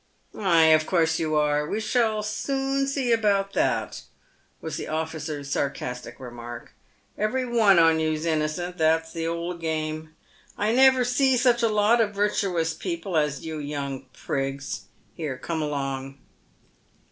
[0.35, 1.67] "Ay, of course you are.
[1.67, 4.01] "We shall soon see about that,"
[4.59, 6.71] was the officer's sarcastic remark."
[7.19, 8.79] Every one on you's innocent.
[8.79, 10.15] That's the old game.
[10.57, 14.85] I never see such a lot of virtuous people as you young prigs.
[15.13, 16.17] Here, come along."